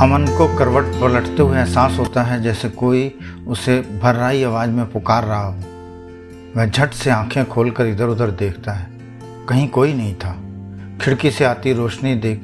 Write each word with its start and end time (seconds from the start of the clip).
अमन 0.00 0.26
को 0.38 0.58
करवट 0.58 0.84
पलटते 0.84 1.42
हुए 1.42 1.58
एहसास 1.58 1.98
होता 1.98 2.22
है 2.22 2.42
जैसे 2.42 2.68
कोई 2.68 3.18
उसे 3.48 3.80
भर्राई 4.02 4.44
आवाज़ 4.44 4.70
में 4.70 4.92
पुकार 4.92 5.24
रहा 5.24 5.46
हो। 5.46 5.58
वह 6.56 6.66
झट 6.66 6.90
से 6.90 7.10
आँखें 7.10 7.48
खोलकर 7.48 7.86
इधर 7.86 8.04
उधर 8.04 8.30
देखता 8.30 8.72
है। 8.72 8.90
कहीं 9.48 9.68
कोई 9.68 9.94
नहीं 9.94 10.14
था। 10.14 10.36
खिड़की 11.00 11.30
से 11.30 11.44
आती 11.44 11.72
रोशनी 11.72 12.14
देख 12.14 12.42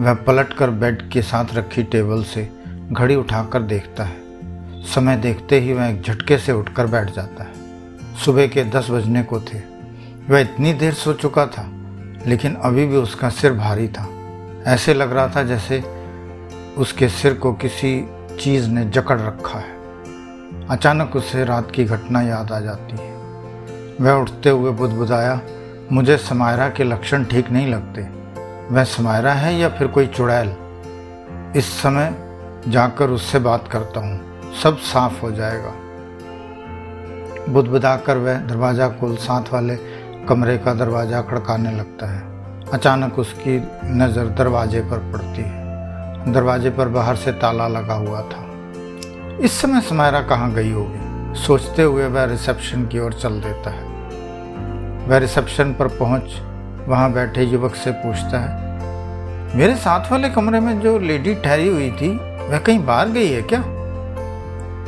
वह 0.00 0.14
पलटकर 0.14 0.70
बेड 0.70 1.10
के 1.10 1.22
साथ 1.22 1.44
रखी 1.54 1.82
टेबल 1.82 2.22
से 2.22 2.50
घड़ी 2.92 3.14
उठाकर 3.14 3.62
देखता 3.62 4.04
है। 4.04 4.16
समय 4.82 5.16
देखते 5.16 5.60
ही 5.60 5.72
वह 5.72 5.86
एक 5.86 6.02
झटके 6.02 6.38
से 6.38 6.52
उठकर 6.52 6.86
बैठ 6.86 7.14
जाता 7.16 7.44
है। 7.44 7.52
सुबह 8.24 8.46
के 8.46 8.64
दस 8.64 8.90
बजने 8.90 9.22
को 9.22 9.40
थे। 9.40 9.58
वह 10.30 10.40
इतनी 10.40 10.72
देर 10.72 10.92
सो 10.92 11.12
चुका 11.12 11.46
था, 11.46 11.70
लेकिन 12.26 12.54
अभी 12.54 12.86
भी 12.86 12.96
उसका 12.96 13.28
सिर 13.28 13.52
भारी 13.52 13.88
था। 13.88 14.08
ऐसे 14.66 14.94
लग 14.94 15.12
रहा 15.12 15.28
था 15.28 15.42
जैसे 15.42 16.01
उसके 16.78 17.08
सिर 17.08 17.34
को 17.34 17.52
किसी 17.52 18.08
चीज़ 18.40 18.70
ने 18.70 18.84
जकड़ 18.84 19.20
रखा 19.20 19.58
है। 19.58 19.82
अचानक 20.68 21.16
उसे 21.16 21.44
रात 21.44 21.70
की 21.70 21.84
घटना 21.84 22.22
याद 22.22 22.52
आ 22.52 22.60
जाती 22.60 22.96
है। 22.96 23.12
वह 24.00 24.12
उठते 24.12 24.50
हुए 24.50 24.70
बुदबुदाया, 24.70 25.40
मुझे 25.92 26.16
समायरा 26.16 26.68
के 26.68 26.84
लक्षण 26.84 27.24
ठीक 27.24 27.50
नहीं 27.50 27.66
लगते। 27.66 28.02
वह 28.74 28.84
समायरा 28.84 29.32
है 29.32 29.54
या 29.54 29.68
फिर 29.68 29.86
कोई 29.86 30.06
चुड़ैल? 30.06 30.56
इस 31.56 31.82
समय 31.82 32.14
जाकर 32.68 33.10
उससे 33.10 33.38
बात 33.38 33.68
करता 33.68 34.00
हूँ। 34.00 34.20
सब 34.62 34.78
साफ़ 34.78 35.20
हो 35.22 35.32
जाएगा। 35.32 35.72
बुदबुदाकर 37.48 38.16
वह 38.16 38.34
दरवाज़ा 38.34 38.88
खोल 38.88 39.16
साथ 39.16 39.52
वाले 39.52 39.76
कमरे 40.28 40.58
का 40.58 40.74
दरवाज़ा 40.74 41.22
खड़काने 41.22 41.72
लगता 41.72 42.06
है। 42.06 42.22
अचानक 42.70 43.18
उसकी 43.18 43.68
नज़र 43.84 44.28
दरवाजे 44.28 44.80
पर 44.80 44.98
पड़ती 44.98 45.42
है। 45.42 45.61
दरवाजे 46.28 46.70
पर 46.70 46.88
बाहर 46.88 47.16
से 47.16 47.32
ताला 47.32 47.68
लगा 47.68 47.94
हुआ 47.94 48.20
था। 48.22 48.44
इस 49.40 49.60
समय 49.60 49.80
समायरा 49.80 50.20
कहाँ 50.20 50.52
गई 50.52 50.70
होगी? 50.72 51.34
सोचते 51.36 51.82
हुए 51.82 52.06
वह 52.06 52.24
रिसेप्शन 52.24 52.86
की 52.86 52.98
ओर 52.98 53.12
चल 53.12 53.40
देता 53.40 53.70
है। 53.70 53.90
वह 55.08 55.18
रिसेप्शन 55.18 55.72
पर 55.74 55.88
पहुँच, 55.88 56.40
वहाँ 56.88 57.12
बैठे 57.12 57.42
युवक 57.42 57.74
से 57.74 57.90
पूछता 57.92 58.38
है, 58.38 59.56
मेरे 59.56 59.74
साथ 59.76 60.10
वाले 60.12 60.28
कमरे 60.28 60.60
में 60.60 60.80
जो 60.80 60.98
लेडी 60.98 61.34
ठहरी 61.34 61.68
हुई 61.68 61.90
थी, 61.90 62.10
वह 62.48 62.58
कहीं 62.58 62.84
बाहर 62.86 63.08
गई 63.08 63.28
है 63.28 63.42
क्या? 63.42 63.60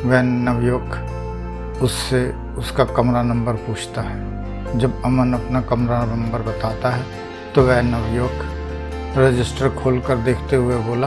वह 0.05 0.23
नवयुवक 0.23 1.81
उससे 1.83 2.25
उसका 2.59 2.85
कमरा 2.87 3.23
नंबर 3.23 3.53
पूछता 3.53 4.03
है। 4.03 4.79
जब 4.79 5.03
अमन 5.05 5.33
अपना 5.33 5.61
कमरा 5.61 6.05
नंबर 6.05 6.43
बताता 6.43 6.91
है 6.91 7.05
तो 7.55 7.63
वह 7.63 7.81
नवयुवक 7.83 8.51
रजिस्टर 9.17 9.69
खोलकर 9.69 10.17
देखते 10.17 10.57
हुए 10.57 10.77
बोला, 10.77 11.07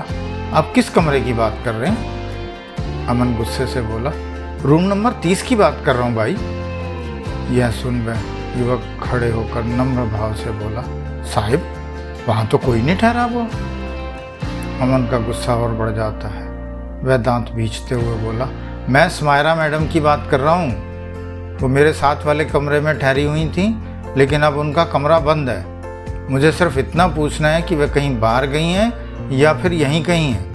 आप 0.54 0.72
किस 0.76 0.90
कमरे 0.90 1.22
की 1.22 1.34
बात 1.34 1.58
कर 1.66 1.74
रहे 1.74 1.90
हैं? 1.92 3.08
अमन 3.08 3.36
गुस्से 3.38 3.68
से 3.68 3.82
बोला, 3.82 4.12
रूम 4.64 4.84
नंबर 4.84 5.12
तीस 5.14 5.42
की 5.44 5.56
बात 5.56 5.82
कर 5.86 5.96
रहा 5.96 6.08
हूँ 6.08 6.16
भाई। 6.16 6.38
यह 7.58 7.72
सुन 7.72 8.02
वह 8.02 8.20
युवक 8.60 8.84
खड़े 9.04 9.32
होकर 9.32 9.64
नम्र 9.64 10.06
भाव 10.12 10.36
से 10.36 10.52
बोला, 10.52 10.82
साहिब, 11.24 11.64
वहाँ 12.28 12.48
तो 12.48 12.58
कोई 12.58 12.82
नहीं 12.82 12.98
ठहरा 12.98 13.26
वो 13.26 13.42
अमन 14.82 15.08
का 15.12 15.20
गुस्सा 15.20 15.56
और 15.56 15.72
बढ़ 15.72 15.92
जाता 15.92 16.28
है। 16.28 16.48
वह 17.04 17.18
दांत 17.18 17.52
भींचते 17.52 17.96
हुए 17.96 18.18
बोला, 18.24 18.46
मैं 18.90 19.10
स्मायरा 19.10 19.56
मैडम 19.56 19.88
की 19.88 20.00
बात 20.00 20.28
कर 20.32 20.40
रहा 20.40 20.54
हूँ। 20.54 21.58
वो 21.58 21.68
मेरे 21.68 21.94
साथ 21.94 22.26
वाले 22.26 22.46
कमरे 22.46 22.80
में 22.80 22.98
ठहरी 23.00 23.24
हुई 23.24 23.48
थी, 23.50 23.74
लेकिन 24.18 24.42
अब 24.42 24.58
उनका 24.58 24.84
कमरा 24.86 25.20
बंद 25.20 25.50
है। 25.50 25.77
मुझे 26.32 26.52
सिर्फ़ 26.52 26.80
इतना 26.80 27.08
पूछना 27.08 27.48
है 27.48 27.62
कि 27.62 27.76
वह 27.76 27.88
कहीं 27.88 28.20
बाहर 28.20 28.46
गई 28.46 28.68
हैं 28.68 29.30
या 29.32 29.54
फिर 29.54 29.74
यहीं 29.74 30.04
कहीं 30.04 30.32
हैं? 30.32 30.46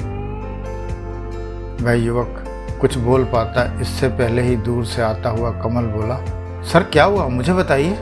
वह 1.84 1.92
युवक 1.92 2.44
कुछ 2.80 2.98
बोल 2.98 3.24
पाता, 3.24 3.80
इससे 3.80 4.08
पहले 4.08 4.42
ही 4.42 4.56
दूर 4.56 4.84
से 4.84 5.02
आता 5.02 5.28
हुआ 5.28 5.50
कमल 5.50 5.82
बोला, 5.82 6.16
सर, 6.62 6.82
क्या 6.82 7.04
हुआ? 7.04 7.28
मुझे 7.28 7.52
बताइए। 7.52 7.94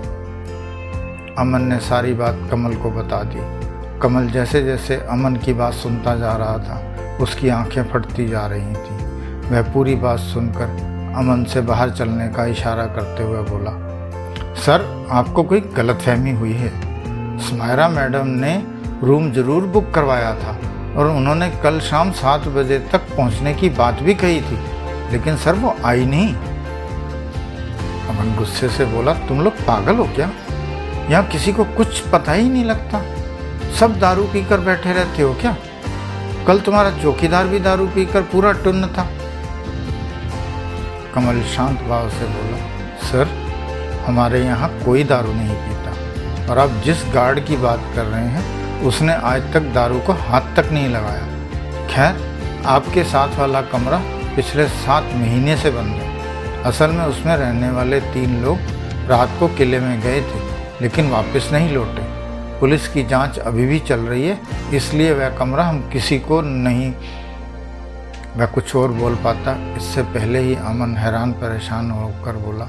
अमन 1.39 1.63
ने 1.63 1.79
सारी 1.79 2.15
बात 2.15 2.49
कमल 2.51 2.75
को 2.75 2.91
बता 2.91 3.23
दी। 3.23 3.61
कमल 4.01 4.27
जैसे 4.27 4.63
जैसे 4.63 4.97
अमन 4.97 5.37
की 5.37 5.53
बात 5.53 5.73
सुनता 5.73 6.17
जा 6.17 6.37
रहा 6.37 6.59
था, 6.59 6.97
उसकी 7.21 7.49
आँखें 7.49 7.83
फटती 7.83 8.29
जा 8.29 8.47
रही 8.47 8.75
थी। 8.75 9.05
वह 9.51 9.73
पूरी 9.73 9.95
बात 9.95 10.19
सुनकर 10.19 10.65
अमन 11.17 11.45
से 11.45 11.61
बाहर 11.61 11.91
चलने 11.91 12.29
का 12.29 12.47
इशारा 12.47 12.85
करते 12.87 13.23
हुए 13.23 13.39
बोला, 13.39 13.71
सर, 14.55 15.09
आपको 15.11 15.43
कोई 15.43 15.61
गलतफहमी 15.61 16.31
हुई 16.31 16.53
है? 16.53 16.90
स्मायरा 17.41 17.89
मैडम 17.89 18.27
ने 18.41 18.53
रूम 19.03 19.31
ज़रूर 19.33 19.67
बुक 19.67 19.91
करवाया 19.95 20.35
था 20.35 20.53
और 20.97 21.07
उन्होंने 21.07 21.49
कल 21.63 21.79
शाम 21.81 22.11
सात 22.13 22.47
बजे 22.49 22.79
तक 22.93 23.01
पहुँचने 23.17 23.55
की 23.55 23.69
बात 23.71 24.03
भी 24.03 24.15
कही 24.15 24.41
थी, 24.41 24.59
लेकिन 25.13 25.37
सर 25.37 25.55
वो 25.55 25.75
आई 25.85 26.05
नहीं। 26.07 26.35
अमन 28.09 28.35
गुस्से 28.39 28.69
से 28.69 28.85
बोला, 28.85 29.15
तुम 29.29 29.41
लोग 29.41 29.53
पागल 29.67 29.97
हो 29.97 30.05
क्या? 30.15 30.31
यहाँ 31.11 31.25
किसी 31.27 31.53
को 31.53 31.65
कुछ 31.77 32.01
पता 32.09 32.33
ही 32.33 32.49
नहीं 32.49 32.65
लगता। 32.65 33.03
सब 33.81 33.99
दारू 33.99 34.25
पीकर 34.25 34.61
बैठे 34.61 34.93
रहते 34.93 35.23
हो 35.23 35.33
क्या? 35.35 35.57
कल 36.47 36.61
तुम्हारा 36.61 36.91
चौकीदार 37.03 37.47
भी 37.47 37.59
दारू 37.59 37.87
पीकर 37.87 38.23
पूरा 38.23 38.53
टुन्न 38.63 38.87
था। 38.89 39.09
कमल 41.15 41.43
शांत 41.47 41.81
भाव 41.81 42.09
से 42.11 42.27
बोला, 42.27 42.59
सर, 43.01 43.29
हमारे 44.07 44.45
यहाँ 44.45 44.71
कोई 44.85 45.05
दारू 45.05 45.33
नहीं 45.33 45.55
पीता। 45.57 45.80
और 46.51 46.59
आप 46.59 46.71
जिस 46.85 47.05
गार्ड 47.15 47.41
की 47.41 47.57
बात 47.57 47.81
कर 47.95 48.05
रहे 48.05 48.27
हैं, 48.27 48.83
उसने 48.83 49.15
आज 49.15 49.53
तक 49.53 49.61
दारू 49.61 49.99
को 49.99 50.13
हाथ 50.13 50.57
तक 50.57 50.73
नहीं 50.73 50.89
लगाया। 50.89 51.27
खैर, 51.87 52.17
आपके 52.67 53.05
साथ 53.05 53.39
वाला 53.39 53.61
कमरा 53.63 53.99
पिछले 54.37 54.69
सात 54.69 55.05
महीने 55.05 55.57
से 55.57 55.71
बंद 55.71 55.87
है। 55.87 56.63
असल 56.63 56.91
में 56.91 57.05
उसमें 57.05 57.37
रहने 57.37 57.71
वाले 57.71 58.01
तीन 58.01 58.43
लोग 58.43 58.59
रात 59.11 59.37
को 59.41 59.49
किले 59.49 59.81
में 59.81 60.01
गए 60.01 60.21
थे, 60.21 60.41
लेकिन 60.83 61.11
वापस 61.11 61.49
नहीं 61.53 61.73
लौटे। 61.73 62.03
पुलिस 62.61 62.89
की 62.89 63.03
जाँच 63.03 63.39
अभी 63.39 63.67
भी 63.67 63.79
चल 63.79 64.01
रही 64.01 64.29
है, 64.29 64.41
इसलिए 64.75 65.13
वह 65.13 65.29
कमरा 65.29 65.65
हम 65.65 65.91
किसी 65.93 66.19
को 66.19 66.41
नहीं, 66.41 66.93
वह 68.37 68.47
कुछ 68.47 68.77
और 68.77 68.89
बोल 68.89 69.15
पाता। 69.15 69.77
इससे 69.77 70.03
पहले 70.03 70.39
ही 70.39 70.55
अमन 70.55 70.97
हैरान 70.97 71.33
परेशान 71.33 71.91
होकर 71.91 72.37
बोला 72.37 72.65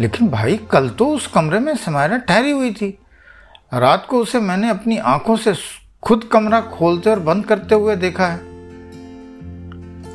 लेकिन 0.00 0.28
भाई, 0.28 0.56
कल 0.70 0.88
तो 0.88 1.08
उस 1.08 1.26
कमरे 1.26 1.58
में 1.58 1.76
समायरा 1.76 2.16
ठहरी 2.18 2.50
हुई 2.50 2.72
थी। 2.72 2.98
रात 3.74 4.06
को 4.10 4.18
उसे 4.18 4.40
मैंने 4.40 4.68
अपनी 4.70 4.96
आँखों 4.98 5.36
से 5.36 5.54
खुद 6.02 6.24
कमरा 6.24 6.60
खोलते 6.60 7.10
और 7.10 7.20
बंद 7.20 7.44
करते 7.46 7.74
हुए 7.74 7.96
देखा 7.96 8.26
है। 8.26 8.40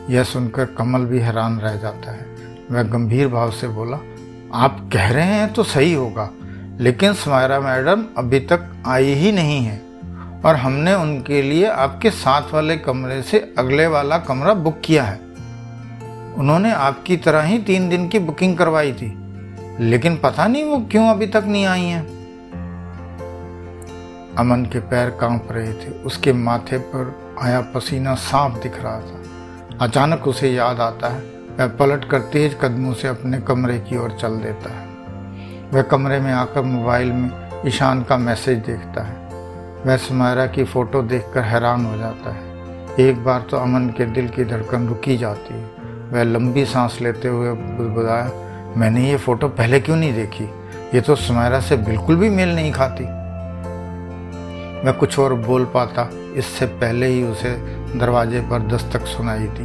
यह 0.10 0.24
सुनकर 0.24 0.66
कमल 0.66 1.06
भी 1.06 1.20
हैरान 1.20 1.60
रह 1.60 1.76
जाता 1.76 2.12
है। 2.12 2.26
वह 2.72 2.84
गंभीर 2.84 3.28
भाव 3.28 3.52
से 3.52 3.68
बोला, 3.68 3.98
आप 4.54 4.90
कह 4.94 5.12
रहे 5.12 5.26
हैं 5.26 5.54
तो 5.54 5.64
सही 5.64 5.94
होगा, 5.94 6.30
लेकिन 6.80 7.14
समायरा 7.14 7.60
मैडम 7.60 8.06
अभी 8.18 8.40
तक 8.40 8.84
आई 8.88 9.14
ही 9.14 9.32
नहीं 9.32 9.64
है 9.66 9.78
और 10.46 10.56
हमने 10.56 10.94
उनके 10.94 11.42
लिए 11.42 11.66
आपके 11.68 12.12
साथ 12.12 12.54
वाले 12.54 12.78
कमरे 12.78 13.22
से 13.22 13.40
अगले 13.58 13.88
वाला 13.88 14.18
कमरा 14.18 14.54
बुक 14.54 14.82
किया 14.86 15.04
है। 15.04 15.18
उन्होंने 16.38 16.72
आपकी 16.72 17.18
तरह 17.18 17.42
ही 17.42 17.58
तीन 17.60 17.90
दिन 17.90 18.08
की 18.08 18.20
बुकिंग 18.20 18.58
करवाई 18.58 18.94
थी। 18.94 19.10
लेकिन 19.80 20.18
पता 20.18 20.48
नहीं 20.48 20.64
वो 20.64 20.78
क्यों 20.92 21.10
अभी 21.10 21.28
तक 21.28 21.44
नहीं 21.48 21.66
आई 21.66 21.84
हैं। 21.84 22.20
अमन 24.38 24.66
के 24.66 24.80
पैर 24.80 25.10
काँप 25.10 25.48
रहे 25.52 25.74
थे, 25.74 25.90
उसके 25.90 26.34
माथे 26.34 26.78
पर 26.78 27.36
आया 27.42 27.62
पसीना 27.62 28.16
साफ़ 28.16 28.60
दिख 28.60 28.74
रहा 28.76 29.00
था। 29.00 29.24
अचानक 29.82 30.28
उसे 30.28 30.50
याद 30.50 30.80
आता 30.80 31.08
है, 31.08 31.20
वह 31.60 31.68
पलट 31.68 32.06
कर 32.06 32.20
तेज 32.20 32.58
कदमों 32.62 32.94
से 32.94 33.08
अपने 33.08 33.42
कमरे 33.42 33.80
की 33.80 33.98
ओर 33.98 34.12
चल 34.12 34.36
देता 34.36 34.74
है। 34.74 34.88
वह 35.74 35.82
कमरे 35.82 36.20
में 36.20 36.34
आकर 36.34 36.62
मोबाइल 36.62 37.12
में 37.12 37.50
ईशान 37.66 38.04
का 38.04 38.18
मैसेज 38.18 38.58
देखता 38.58 39.04
है। 39.04 39.16
वह 39.86 39.98
सुमायरा 39.98 40.48
की 40.48 40.64
फ़ोटो 40.64 41.02
देखकर 41.02 41.42
हैरान 41.42 41.86
हो 41.86 41.98
जाता 41.98 42.34
है। 42.34 42.50
एक 43.00 43.24
बार 43.24 43.42
तो 43.52 43.58
अमन 43.58 43.90
के 43.90 44.06
दिल 44.06 44.30
की 44.30 44.46
धड़कन 44.46 44.88
रुकी 44.88 45.18
जाती 45.18 45.54
है। 45.54 45.70
वह 46.12 46.24
लंबी 46.24 46.66
सांस 46.66 46.98
लेते 47.02 47.28
हुए 47.28 47.52
बुदबुदाया 47.52 48.49
मैंने 48.78 49.10
ये 49.10 49.18
फ़ोटो 49.18 49.48
पहले 49.48 49.80
क्यों 49.80 49.96
नहीं 49.96 50.14
देखी? 50.14 50.44
ये 50.94 51.02
तो 51.02 51.16
सुमायरा 51.16 51.60
से 51.60 51.78
बिल्कुल 51.78 52.16
भी 52.16 52.30
मेल 52.30 52.56
नहीं 52.56 52.72
खाती। 52.72 53.04
मैं 54.86 54.94
कुछ 54.94 55.18
और 55.20 55.34
बोल 55.34 55.66
पाता, 55.66 56.10
इससे 56.36 56.66
पहले 56.66 57.08
ही 57.08 57.24
उसे 57.24 57.52
दरवाजे 58.00 58.42
पर 58.42 58.68
दस्तक 58.68 59.06
सुनाई 59.06 59.48
थी 59.48 59.64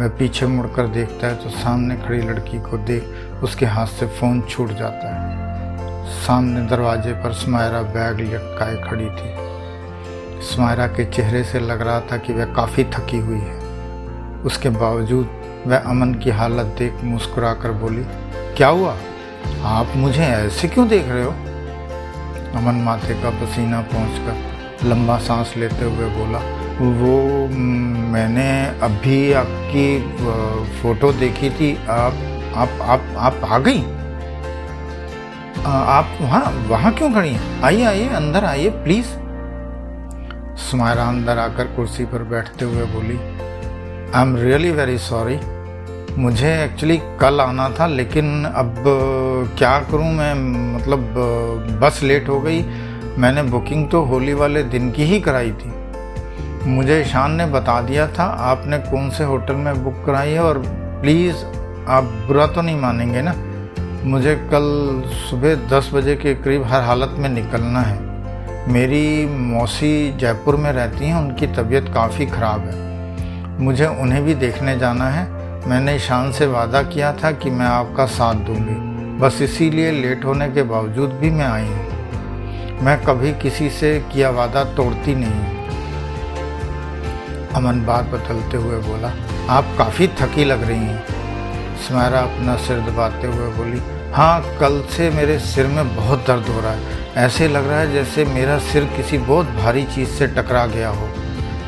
वह 0.00 0.08
पीछे 0.08 0.46
मुड़कर 0.46 0.86
देखता 0.86 1.26
है 1.26 1.34
तो 1.34 1.50
सामने 1.50 1.96
खड़ी 1.96 2.20
लड़की 2.22 2.58
को 2.60 2.78
देख 2.78 3.42
उसके 3.42 3.66
हाथ 3.66 3.86
से 3.86 4.06
फ़ोन 4.06 4.40
छूट 4.42 4.72
जाता 4.72 5.14
है। 5.14 6.04
सामने 6.20 6.66
दरवाजे 6.66 7.12
पर 7.12 7.32
सुमायरा 7.32 7.82
बैग 7.82 8.20
लटकाए 8.20 8.76
खड़ी 8.76 9.10
थी। 9.10 9.34
सुमायरा 10.44 10.86
के 10.86 11.04
चेहरे 11.04 11.44
से 11.44 11.60
लग 11.60 11.82
रहा 11.82 12.00
था 12.00 12.16
कि 12.16 12.32
वह 12.32 12.54
काफ़ी 12.54 12.84
थकी 12.84 13.18
हुई 13.18 13.38
है। 13.38 13.58
उसके 14.42 14.68
बावजूद 14.68 15.39
वह 15.66 15.76
अमन 15.76 16.14
की 16.14 16.30
हालत 16.30 16.66
देख 16.78 17.04
मुस्कुरा 17.04 17.52
कर 17.54 17.72
बोली, 17.72 18.04
क्या 18.56 18.68
हुआ? 18.68 18.96
आप 19.64 19.92
मुझे 19.96 20.22
ऐसे 20.22 20.68
क्यों 20.68 20.88
देख 20.88 21.08
रहे 21.08 21.24
हो? 21.24 21.30
अमन 22.58 22.80
माथे 22.84 23.14
का 23.14 23.30
पसीना 23.30 23.80
पहुंचकर 23.80 24.88
लंबा 24.88 25.18
सांस 25.18 25.54
लेते 25.56 25.84
हुए 25.84 26.08
बोला, 26.08 26.38
वो, 26.80 27.48
मैंने 28.12 28.50
अभी 28.82 29.32
आपकी 29.32 29.86
फ़ोटो 30.80 31.12
देखी 31.12 31.50
थी। 31.50 31.74
आप 31.90 32.14
आप 32.56 32.78
आप 32.82 33.02
आप 33.16 33.40
आ 33.44 33.58
गई? 33.58 33.82
आप 35.66 36.18
वहाँ 36.20 36.42
वहाँ 36.68 36.92
क्यों 36.92 37.12
खड़ी 37.14 37.30
हैं? 37.30 37.62
आइए 37.62 37.84
आइए, 37.84 38.08
अंदर 38.08 38.44
आइए, 38.44 38.70
प्लीज़. 38.84 39.06
सुमायरा 40.60 41.04
अंदर 41.04 41.38
आकर 41.38 41.64
कुर्सी 41.66 42.04
पर 42.04 42.22
बैठते 42.22 42.64
हुए 42.64 42.84
बोली 42.86 43.18
I 44.14 44.22
am 44.22 44.36
really 44.36 44.70
very 44.70 44.96
sorry 44.98 45.36
मुझे 46.18 46.48
एक्चुअली 46.64 46.96
कल 47.20 47.40
आना 47.40 47.68
था, 47.70 47.86
लेकिन 47.86 48.44
अब 48.44 48.74
क्या 49.58 49.78
करूँ 49.80 50.12
मैं? 50.12 50.34
मतलब 50.74 51.78
बस 51.82 52.00
लेट 52.02 52.28
हो 52.28 52.40
गई। 52.40 52.62
मैंने 53.18 53.42
बुकिंग 53.42 53.88
तो 53.90 54.00
होली 54.02 54.34
वाले 54.34 54.62
दिन 54.62 54.90
की 54.90 55.04
ही 55.04 55.20
कराई 55.20 55.52
थी। 55.52 55.72
मुझे 56.66 57.00
ईशान 57.00 57.32
ने 57.32 57.46
बता 57.46 57.80
दिया 57.82 58.08
था, 58.08 58.24
आपने 58.24 58.78
कौन 58.78 59.10
से 59.10 59.24
होटल 59.24 59.54
में 59.54 59.84
बुक 59.84 60.02
कराई 60.06 60.30
है? 60.30 60.40
और 60.40 60.58
प्लीज़ 61.02 61.44
आप 61.88 62.04
बुरा 62.26 62.46
तो 62.46 62.62
नहीं 62.62 62.80
मानेंगे 62.80 63.22
ना? 63.22 63.34
मुझे 64.04 64.34
कल 64.52 64.68
सुबह 65.30 65.54
दस 65.68 65.90
बजे 65.94 66.16
के 66.16 66.34
करीब 66.34 66.64
हर 66.64 66.82
हालत 66.82 67.14
में 67.18 67.28
निकलना 67.28 67.80
है। 67.80 67.98
मेरी 68.72 69.26
मौसी 69.26 70.12
जयपुर 70.12 70.56
में 70.56 70.72
रहती 70.72 71.06
हैं, 71.06 71.14
उनकी 71.14 71.46
तबीयत 71.46 71.92
काफ़ी 71.94 72.26
ख़राब 72.26 72.60
है। 72.60 72.89
मुझे 73.60 73.86
उन्हें 73.86 74.22
भी 74.24 74.34
देखने 74.34 74.78
जाना 74.78 75.08
है। 75.08 75.28
मैंने 75.68 75.94
ईशान 75.96 76.30
से 76.32 76.46
वादा 76.46 76.82
किया 76.82 77.12
था 77.14 77.30
कि 77.32 77.50
मैं 77.50 77.66
आपका 77.66 78.04
साथ 78.08 78.34
दूँगी। 78.46 78.74
बस 79.18 79.40
इसीलिए 79.42 79.90
लेट 79.92 80.24
होने 80.24 80.48
के 80.48 80.62
बावजूद 80.62 81.10
भी 81.10 81.30
मैं 81.30 81.46
आई 81.46 81.66
हूँ। 81.66 82.80
मैं 82.82 82.96
कभी 83.04 83.32
किसी 83.32 83.68
से 83.70 83.98
किया 84.12 84.30
वादा 84.30 84.64
तोड़ती 84.74 85.14
नहीं 85.14 85.58
अमन 87.50 87.84
बात 87.84 88.04
बदलते 88.04 88.56
हुए 88.56 88.78
बोला, 88.78 89.12
आप 89.50 89.74
काफ़ी 89.78 90.06
थकी 90.20 90.44
लग 90.44 90.62
रही 90.62 90.78
हैं। 90.78 91.76
स्मायरा 91.78 92.20
अपना 92.20 92.56
सिर 92.56 92.78
दबाते 92.80 93.26
हुए 93.26 93.48
बोली 93.52 93.80
हाँ 94.12 94.40
कल 94.60 94.80
से 94.90 95.10
मेरे 95.10 95.38
सिर 95.38 95.66
में 95.66 95.96
बहुत 95.96 96.24
दर्द 96.26 96.46
हो 96.46 96.60
रहा 96.60 96.72
है। 96.72 96.98
ऐसे 97.16 97.48
लग 97.48 97.68
रहा 97.68 97.78
है 97.78 97.92
जैसे 97.92 98.24
मेरा 98.24 98.58
सिर 98.62 98.84
किसी 98.96 99.18
बहुत 99.18 99.46
भारी 99.56 99.84
चीज़ 99.84 100.08
से 100.08 100.26
टकरा 100.28 100.64
गया 100.66 100.88
हो। 100.88 101.08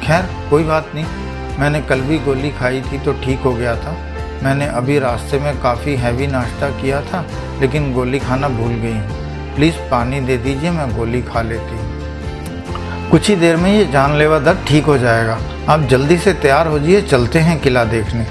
खैर, 0.03 0.29
कोई 0.51 0.65
बात 0.65 0.91
नहीं। 0.95 1.32
मैंने 1.59 1.81
कल 1.81 2.01
भी 2.01 2.19
गोली 2.19 2.51
खाई 2.51 2.81
थी 2.83 2.99
तो 2.99 3.13
ठीक 3.23 3.41
हो 3.41 3.53
गया 3.55 3.77
था। 3.77 3.97
मैंने 4.43 4.67
अभी 4.69 4.99
रास्ते 4.99 5.39
में 5.39 5.61
काफ़ी 5.61 5.95
हैवी 5.97 6.27
नाश्ता 6.27 6.71
किया 6.81 7.01
था, 7.03 7.25
लेकिन 7.61 7.93
गोली 7.95 8.19
खाना 8.19 8.49
भूल 8.49 8.73
गई। 8.75 8.93
हूँ 8.93 9.55
प्लीज़ 9.57 9.75
पानी 9.91 10.21
दे 10.21 10.37
दीजिए, 10.39 10.71
मैं 10.71 10.89
गोली 10.97 11.23
खा 11.23 11.43
लेती 11.43 11.77
हूँ। 11.77 13.11
कुछ 13.11 13.29
ही 13.29 13.37
देर 13.37 13.57
में 13.57 13.71
ये 13.73 13.85
जानलेवा 13.87 14.39
दर्द 14.39 14.65
ठीक 14.69 14.85
हो 14.85 14.97
जाएगा। 14.99 15.39
आप 15.69 15.81
जल्दी 15.81 16.17
से 16.19 16.33
तैयार 16.35 16.67
हो 16.67 16.79
जाइए, 16.79 17.01
चलते 17.03 17.39
हैं 17.39 17.59
किला 17.61 17.85
देखने। 17.85 18.27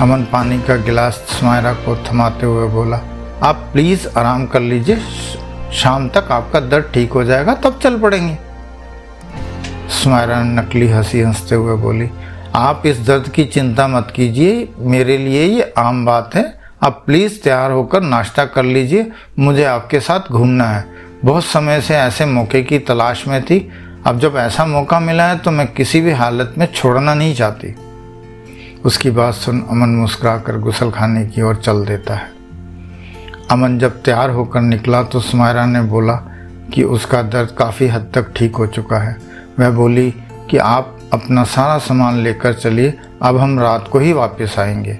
अमन 0.00 0.24
पानी 0.32 0.60
का 0.62 0.76
गिलास 0.78 1.14
सुमायरा 1.30 1.72
को 1.74 1.96
थमाते 2.04 2.46
हुए 2.46 2.68
बोला, 2.68 3.00
आप 3.42 3.68
प्लीज़ 3.72 4.06
आराम 4.16 4.46
कर 4.46 4.60
लीजिए, 4.60 4.96
शाम 5.74 6.08
तक 6.08 6.28
आपका 6.32 6.60
दर्द 6.60 6.90
ठीक 6.94 7.12
हो 7.12 7.24
जाएगा, 7.24 7.54
तब 7.54 7.78
चल 7.82 7.98
पड़ेंगे। 8.00 8.36
सुमायरा 9.98 10.42
नकली 10.42 10.88
हँसी 10.88 11.20
हँसते 11.20 11.54
हुए 11.54 11.74
बोली, 11.76 12.08
आप 12.54 12.82
इस 12.86 12.98
दर्द 13.06 13.28
की 13.28 13.44
चिंता 13.44 13.86
मत 13.88 14.12
कीजिए, 14.16 14.68
मेरे 14.78 15.16
लिए 15.18 15.44
ये 15.44 15.72
आम 15.78 16.04
बात 16.06 16.34
है। 16.34 16.44
आप 16.82 17.02
प्लीज़ 17.06 17.40
तैयार 17.42 17.70
होकर 17.70 18.02
नाश्ता 18.02 18.44
कर 18.44 18.64
लीजिए, 18.64 19.10
मुझे 19.38 19.64
आपके 19.64 20.00
साथ 20.00 20.30
घूमना 20.32 20.64
है। 20.64 20.84
बहुत 21.24 21.44
समय 21.44 21.80
से 21.80 21.96
ऐसे 21.96 22.26
मौके 22.26 22.62
की 22.62 22.78
तलाश 22.78 23.26
में 23.28 23.42
थी। 23.42 23.58
अब 24.06 24.18
जब 24.18 24.36
ऐसा 24.36 24.66
मौका 24.66 25.00
मिला 25.00 25.26
है 25.26 25.38
तो 25.38 25.50
मैं 25.50 25.66
किसी 25.66 26.00
भी 26.00 26.12
हालत 26.12 26.54
में 26.58 26.66
छोड़ना 26.66 27.14
नहीं 27.14 27.34
चाहती। 27.34 27.74
उसकी 28.84 29.10
बात 29.10 29.34
सुन 29.34 29.60
अमन 29.70 29.88
मुस्कुरा 29.88 30.36
कर 30.38 30.58
गुसल 30.58 30.90
खाने 30.90 31.26
की 31.26 31.42
ओर 31.42 31.56
चल 31.56 31.84
देता 31.84 32.14
है। 32.14 32.30
अमन 33.50 33.78
जब 33.78 34.02
तैयार 34.02 34.30
होकर 34.30 34.60
निकला 34.60 35.02
तो 35.02 35.20
सुमायरा 35.20 35.66
ने 35.66 35.82
बोला 35.82 36.14
कि 36.74 36.82
उसका 36.82 37.22
दर्द 37.22 37.50
काफ़ी 37.50 37.88
हद 37.88 38.10
तक 38.14 38.32
ठीक 38.36 38.56
हो 38.56 38.66
चुका 38.66 38.98
है। 38.98 39.16
वह 39.60 39.70
बोली 39.70 40.10
कि 40.50 40.56
आप 40.56 40.98
अपना 41.12 41.44
सारा 41.44 41.78
सामान 41.78 42.18
लेकर 42.18 42.54
चलिए, 42.54 42.98
अब 43.22 43.36
हम 43.36 43.60
रात 43.60 43.88
को 43.88 43.98
ही 43.98 44.12
वापस 44.12 44.58
आएँगे। 44.58 44.98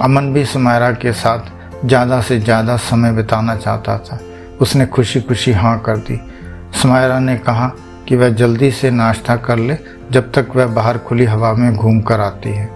अमन 0.00 0.32
भी 0.32 0.44
सुमायरा 0.44 0.90
के 0.92 1.12
साथ 1.12 1.86
ज़्यादा 1.86 2.20
से 2.20 2.38
ज़्यादा 2.40 2.76
समय 2.76 3.12
बिताना 3.12 3.56
चाहता 3.56 3.98
था। 3.98 4.20
उसने 4.60 4.86
खुशी 4.86 5.20
खुशी 5.20 5.52
हाँ 5.52 5.78
कर 5.80 5.96
दी। 5.96 6.20
सुमायरा 6.82 7.18
ने 7.18 7.36
कहा 7.36 7.72
कि 8.08 8.16
वह 8.16 8.28
जल्दी 8.28 8.70
से 8.70 8.90
नाश्ता 8.90 9.36
कर 9.36 9.58
ले, 9.58 9.78
जब 10.10 10.32
तक 10.32 10.56
वह 10.56 10.66
बाहर 10.66 10.98
खुली 10.98 11.24
हवा 11.24 11.52
में 11.52 11.74
घूम 11.76 12.00
कर 12.00 12.20
आती 12.20 12.48
है। 12.48 12.70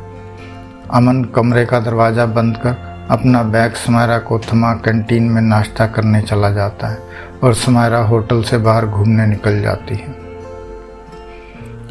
अमन 0.91 1.25
कमरे 1.25 1.65
का 1.67 1.81
दरवाज़ा 1.81 2.27
बंद 2.27 2.57
कर 2.57 3.07
अपना 3.11 3.43
बैग 3.43 3.73
सुमायरा 3.73 4.19
को 4.19 4.39
थमा 4.39 4.73
कैंटीन 4.75 5.23
में 5.23 5.43
नाश्ता 5.43 5.87
करने 5.87 6.23
चला 6.23 6.51
जाता 6.51 6.89
है 6.89 6.99
और 7.43 7.55
सुमायरा 7.55 7.99
होटल 7.99 8.43
से 8.43 8.59
बाहर 8.59 8.87
घूमने 8.87 9.27
निकल 9.27 9.61
जाती 9.63 9.95
है। 9.95 10.26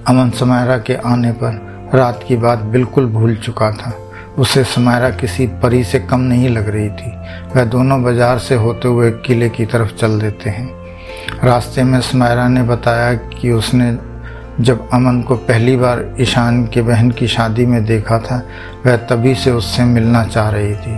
अमन 0.07 0.29
समायरा 0.29 0.77
के 0.77 0.95
आने 1.05 1.31
पर 1.31 1.89
रात 1.93 2.23
की 2.27 2.35
बात 2.37 2.59
बिल्कुल 2.59 3.05
भूल 3.05 3.35
चुका 3.35 3.71
था। 3.71 3.93
उसे 4.39 4.63
समायरा 4.63 5.09
किसी 5.09 5.47
परी 5.47 5.83
से 5.83 5.99
कम 5.99 6.19
नहीं 6.19 6.49
लग 6.49 6.69
रही 6.69 6.89
थी। 6.89 7.11
वह 7.55 7.63
दोनों 7.65 8.01
बाज़ार 8.03 8.39
से 8.39 8.55
होते 8.55 8.87
हुए 8.87 9.11
किले 9.25 9.49
की 9.49 9.65
तरफ़ 9.65 9.93
चल 9.93 10.19
देते 10.19 10.49
हैं। 10.49 10.69
रास्ते 11.43 11.83
में 11.83 11.99
समायरा 12.01 12.47
ने 12.47 12.63
बताया 12.63 13.13
कि 13.13 13.51
उसने 13.51 13.91
जब 14.61 14.87
अमन 14.93 15.21
को 15.21 15.35
पहली 15.35 15.75
बार 15.77 16.05
ईशान 16.19 16.65
के 16.65 16.81
बहन 16.81 17.11
की 17.11 17.27
शादी 17.27 17.65
में 17.65 17.83
देखा 17.85 18.19
था, 18.19 18.41
वह 18.85 18.95
तभी 18.97 19.35
से 19.35 19.51
उससे 19.51 19.83
मिलना 19.83 20.23
चाह 20.23 20.49
रही 20.49 20.73
थी। 20.75 20.97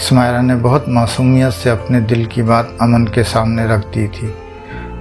स्मायरा 0.00 0.40
ने 0.40 0.54
बहुत 0.56 0.84
मासूमियत 0.88 1.52
से 1.52 1.70
अपने 1.70 2.00
दिल 2.00 2.26
की 2.26 2.42
बात 2.42 2.76
अमन 2.82 3.04
के 3.04 3.22
सामने 3.24 3.66
रख 3.66 3.86
दी 3.86 4.06
थी 4.08 4.34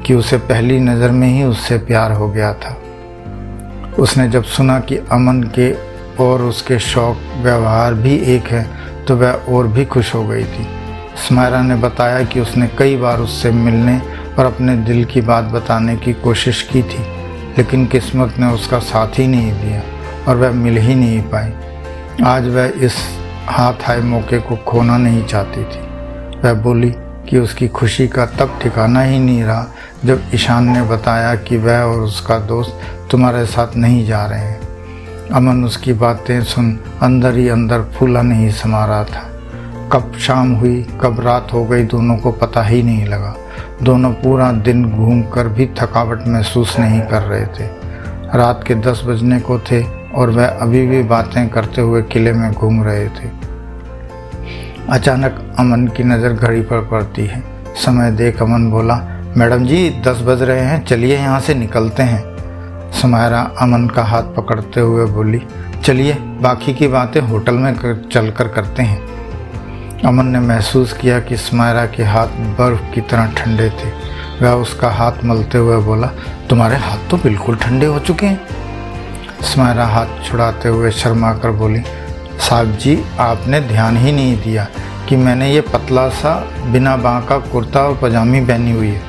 कि 0.06 0.13
उसे 0.13 0.38
पहली 0.38 0.79
नज़र 0.79 1.12
में 1.12 1.27
ही 1.27 1.44
उससे 1.44 1.77
प्यार 1.77 2.12
हो 2.12 2.29
गया 2.29 2.53
था। 2.53 2.77
उसने 3.99 4.27
जब 4.29 4.43
सुना 4.43 4.79
कि 4.79 4.97
अमन 5.11 5.41
के 5.57 5.71
और 6.23 6.41
उसके 6.41 6.79
शौक 6.79 7.17
व्यवहार 7.43 7.93
भी 7.93 8.15
एक 8.35 8.47
है 8.47 8.63
तो 9.05 9.15
वह 9.15 9.31
और 9.49 9.67
भी 9.67 9.85
खुश 9.85 10.13
हो 10.15 10.23
गई 10.23 10.43
थी। 10.43 10.67
स्मायरा 11.17 11.61
ने 11.61 11.75
बताया 11.75 12.23
कि 12.23 12.39
उसने 12.39 12.67
कई 12.77 12.95
बार 12.97 13.19
उससे 13.19 13.51
मिलने 13.51 13.99
और 14.39 14.45
अपने 14.45 14.75
दिल 14.77 15.03
की 15.05 15.21
बात 15.21 15.43
बताने 15.43 15.95
की 15.97 16.13
कोशिश 16.13 16.61
की 16.63 16.81
थी, 16.83 17.03
लेकिन 17.57 17.85
किस्मत 17.85 18.39
ने 18.39 18.47
उसका 18.47 18.79
साथ 18.79 19.19
ही 19.19 19.27
नहीं 19.27 19.51
दिया 19.53 19.81
और 20.27 20.38
वह 20.38 20.51
मिल 20.51 20.77
ही 20.77 20.95
नहीं 20.95 21.21
पाई। 21.33 21.51
आज 22.25 22.48
वह 22.48 22.74
इस 22.77 22.95
हाथ 23.48 23.89
आए 23.89 24.01
मौके 24.01 24.39
को 24.39 24.55
खोना 24.55 24.98
नहीं 24.98 25.25
चाहती 25.25 25.63
थी। 25.63 25.88
वह 26.43 26.53
बोली 26.53 26.93
कि 27.30 27.40
उसकी 27.40 27.68
खुशी 27.68 28.08
का 28.08 28.25
तब 28.25 28.60
ठिकाना 28.62 29.01
ही 29.01 29.20
नहीं 29.20 29.44
रहा 29.44 29.68
जब 30.06 30.24
ईशान 30.34 30.70
ने 30.70 30.82
बताया 30.82 31.36
कि 31.36 31.58
वह 31.58 31.80
और 31.80 32.00
उसका 32.00 32.40
दोस्त 32.40 32.80
तुम्हारे 33.12 33.46
साथ 33.46 33.75
नहीं 33.75 34.08
जा 34.08 34.25
रहे 34.25 34.40
हैं। 34.40 34.62
अमन, 35.30 35.63
उसकी 35.66 35.94
बातें 35.94 36.44
सुन 36.44 36.80
अंदर 37.01 37.36
ही 37.36 37.50
अंदर 37.50 37.82
फूला 37.82 38.22
नहीं 38.22 38.51
समा 38.51 38.86
रहा 38.86 39.04
था। 39.04 39.28
कब 39.92 40.13
शाम 40.20 40.51
हुई, 40.51 40.88
कब 41.01 41.20
रात 41.20 41.48
हो 41.54 41.66
गई, 41.66 41.84
दोनों 41.84 42.18
को 42.18 42.32
पता 42.32 42.63
ही 42.63 42.84
नहीं 42.84 43.06
लगा। 43.06 43.36
दोनों 43.84 44.12
पूरा 44.12 44.51
दिन 44.51 44.92
घूम 44.92 45.22
कर 45.24 45.48
भी 45.48 45.66
थकावट 45.66 46.28
महसूस 46.28 46.80
नहीं 46.80 47.01
कर 47.01 47.22
रहे 47.22 47.46
थे। 47.46 47.70
रात 48.38 48.63
के 48.68 48.75
दस 48.75 49.01
बजने 49.06 49.40
को 49.40 49.60
थे 49.60 49.84
और 50.12 50.30
वह 50.30 50.46
अभी 50.46 50.88
भी 50.88 51.04
बातें 51.04 51.50
करते 51.50 51.82
हुए 51.82 52.01
किले 52.01 52.34
में 52.34 52.51
घूम 52.51 52.84
रहे 52.84 53.08
थे। 53.08 53.50
अचानक 54.91 55.36
अमन 55.60 55.86
की 55.88 56.03
नज़र 56.03 56.33
घड़ी 56.33 56.62
पर 56.62 56.81
पड़ती 56.86 57.25
है। 57.25 57.41
समय 57.75 58.12
देख 58.12 58.41
अमन 58.41 58.69
बोला 58.71 58.95
मैडम 59.38 59.65
जी 59.65 59.89
दस 60.07 60.21
बज 60.21 60.41
रहे 60.41 60.62
हैं 60.62 60.83
चलिए 60.86 61.17
यहाँ 61.17 61.39
से 61.39 61.53
निकलते 61.53 62.03
हैं। 62.03 62.91
समायरा 62.91 63.39
अमन 63.62 63.88
का 63.88 64.03
हाथ 64.03 64.24
पकड़ते 64.36 64.79
हुए 64.79 65.05
बोली 65.05 65.41
चलिए 65.83 66.13
बाकी 66.41 66.74
की 66.74 66.88
बातें 66.88 67.19
होटल 67.21 67.53
में 67.53 67.74
कर, 67.75 67.95
चल 68.12 68.29
कर 68.31 68.48
करते 68.48 68.83
हैं। 68.83 70.01
अमन 70.01 70.25
ने 70.25 70.39
महसूस 70.39 70.93
किया 70.93 71.19
कि 71.19 71.38
स्मायरा 71.38 71.86
के 71.86 72.03
हाथ 72.05 72.27
बर्फ़ 72.60 72.93
की 72.93 73.01
तरह 73.01 73.31
ठंडे 73.38 73.69
थे। 73.71 73.91
वह 74.41 74.51
उसका 74.53 74.89
हाथ 74.89 75.24
मलते 75.25 75.57
हुए 75.57 75.77
बोला 75.86 76.07
तुम्हारे 76.50 76.77
हाथ 76.79 77.10
तो 77.12 77.17
बिल्कुल 77.19 77.55
ठंडे 77.55 77.86
हो 77.86 78.00
चुके 78.01 78.25
हैं। 78.25 79.41
समायरा 79.45 79.86
हाथ 79.88 80.24
छुड़ाते 80.25 80.69
हुए 80.69 80.91
शर्मा 80.91 81.33
कर 81.33 81.51
बोली 81.53 81.83
साहब 82.41 82.71
जी, 82.77 82.98
आपने 83.19 83.60
ध्यान 83.62 83.98
ही 83.98 84.12
नहीं 84.12 84.36
दिया 84.38 84.67
कि 85.10 85.15
मैंने 85.15 85.51
ये 85.51 85.62
पतला 85.63 86.07
सा 86.12 86.33
बिना 86.65 86.95
बाँ 86.98 87.21
का 87.25 87.38
कुर्ता 87.51 87.79
और 87.79 87.98
पजामी 87.98 88.41
पहनी 88.41 88.71
हुई 88.71 88.88
है। 88.88 89.01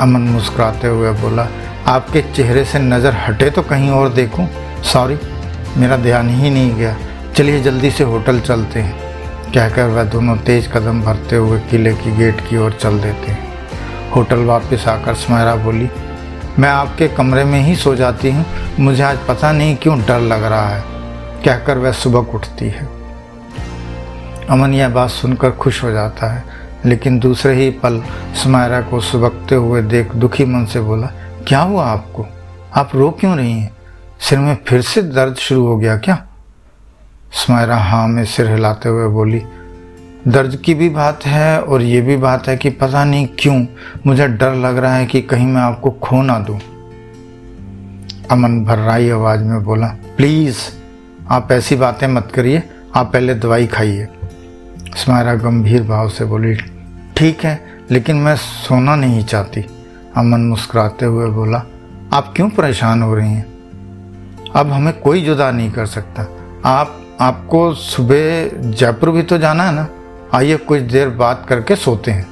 अमन 0.00 0.20
मुस्कुराते 0.22 0.88
हुए 0.88 1.10
बोला, 1.20 1.46
आपके 1.86 2.22
चेहरे 2.32 2.64
से 2.64 2.78
नज़र 2.78 3.16
हटे 3.18 3.50
तो 3.50 3.62
कहीं 3.62 3.90
और 3.90 4.08
देखूँ। 4.12 4.48
सॉरी 4.84 5.18
मेरा 5.76 5.96
ध्यान 5.98 6.28
ही 6.30 6.50
नहीं 6.50 6.74
गया। 6.74 6.96
चलिए 7.36 7.60
जल्दी 7.62 7.90
से 7.90 8.04
होटल 8.04 8.40
चलते 8.40 8.80
हैं। 8.80 9.52
कहकर 9.52 9.88
वह 9.88 10.04
दोनों 10.06 10.36
तेज 10.38 10.70
कदम 10.74 11.02
भरते 11.02 11.36
हुए 11.36 11.60
किले 11.70 11.94
की 11.94 12.16
गेट 12.16 12.40
की 12.40 12.56
ओर 12.56 12.78
चल 12.82 12.98
देते 13.00 13.32
हैं। 13.32 14.10
होटल 14.10 14.44
वापस 14.44 14.88
आकर 14.88 15.14
स्मायरा 15.16 15.54
बोली, 15.56 15.88
मैं 16.58 16.68
आपके 16.68 17.08
कमरे 17.08 17.44
में 17.44 17.60
ही 17.60 17.76
सो 17.76 17.94
जाती 17.94 18.30
हूँ। 18.30 18.44
मुझे 18.80 19.02
आज 19.02 19.18
पता 19.28 19.52
नहीं 19.52 19.76
क्यों 19.76 20.00
डर 20.00 20.20
लग 20.22 20.44
रहा 20.44 20.68
है। 20.68 20.95
कहकर 21.44 21.78
वह 21.78 21.92
सुबह 21.92 22.34
उठती 22.34 22.68
है। 22.68 22.88
अमन 24.50 24.74
यह 24.74 24.88
बात 24.88 25.10
सुनकर 25.10 25.50
खुश 25.50 25.82
हो 25.84 25.90
जाता 25.90 26.32
है, 26.32 26.44
लेकिन 26.86 27.18
दूसरे 27.18 27.54
ही 27.54 27.70
पल 27.70 28.02
सुमायरा 28.34 28.80
को 28.80 29.00
सुबकते 29.00 29.54
हुए 29.54 29.82
देख 29.82 30.14
दुखी 30.14 30.44
मन 30.44 30.64
से 30.64 30.80
बोला, 30.80 31.06
क्या 31.48 31.60
हुआ 31.60 31.86
आपको? 31.86 32.26
आप 32.74 32.90
रो 32.94 33.10
क्यों 33.10 33.36
रही 33.36 33.52
हैं? 33.52 33.70
सिर 34.20 34.38
में 34.38 34.56
फिर 34.68 34.80
से 34.82 35.02
दर्द 35.02 35.34
शुरू 35.34 35.66
हो 35.66 35.76
गया 35.76 35.96
क्या? 35.96 36.26
सुमायरा 37.32 37.76
हाँ 37.76 38.06
में 38.08 38.24
सिर 38.24 38.50
हिलाते 38.50 38.88
हुए 38.88 39.08
बोली, 39.08 39.42
दर्द 40.28 40.56
की 40.56 40.74
भी 40.74 40.88
बात 40.88 41.26
है 41.26 41.60
और 41.60 41.82
ये 41.82 42.00
भी 42.00 42.16
बात 42.16 42.48
है 42.48 42.56
कि 42.56 42.70
पता 42.70 43.04
नहीं 43.04 43.26
क्यों 43.38 43.64
मुझे 44.06 44.26
डर 44.28 44.54
लग 44.54 44.78
रहा 44.78 44.94
है 44.94 45.06
कि 45.06 45.20
कहीं 45.22 45.46
मैं 45.46 45.62
आपको 45.62 45.90
खो 45.90 46.22
ना 46.22 46.38
दूँ। 46.38 46.58
अमन 48.30 48.64
भर्राई 48.64 49.10
आवाज़ 49.10 49.40
में 49.40 49.62
बोला, 49.64 49.86
प्लीज़ 50.16 50.58
आप 51.30 51.52
ऐसी 51.52 51.76
बातें 51.76 52.06
मत 52.06 52.32
करिए, 52.34 52.62
आप 52.96 53.12
पहले 53.12 53.34
दवाई 53.34 53.66
खाइए। 53.66 54.08
स्मायरा 54.96 55.34
गंभीर 55.34 55.82
भाव 55.82 56.08
से 56.08 56.24
बोली, 56.24 56.54
ठीक 57.16 57.44
है, 57.44 57.60
लेकिन 57.90 58.16
मैं 58.16 58.36
सोना 58.36 58.96
नहीं 58.96 59.24
चाहती। 59.24 59.60
अमन 60.16 60.40
मुस्कुराते 60.40 61.06
हुए 61.06 61.26
बोला, 61.26 61.62
आप 62.12 62.32
क्यों 62.36 62.48
परेशान 62.50 63.02
हो 63.02 63.14
रही 63.14 63.32
हैं? 63.32 63.46
अब 64.56 64.70
हमें 64.70 65.00
कोई 65.00 65.24
जुदा 65.24 65.50
नहीं 65.50 65.70
कर 65.70 65.86
सकता। 65.86 66.26
आप, 66.64 67.16
आपको 67.20 67.74
सुबह 67.74 68.48
जयपुर 68.70 69.10
भी 69.10 69.22
तो 69.22 69.38
जाना 69.38 69.64
है 69.64 69.74
ना? 69.74 69.88
आइए 70.34 70.56
कुछ 70.56 70.80
देर 70.80 71.08
बात 71.08 71.46
करके 71.48 71.76
सोते 71.76 72.10
हैं। 72.10 72.26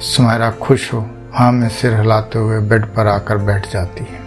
सुमायरा 0.00 0.50
खुश 0.50 0.92
हो 0.94 1.10
हाँ 1.34 1.52
में 1.52 1.68
सिर 1.68 2.00
हिलाते 2.00 2.38
हुए 2.38 2.60
बेड 2.60 2.84
पर 2.84 3.06
आकर 3.06 3.38
बैठ 3.38 3.72
जाती 3.72 4.04
है। 4.04 4.25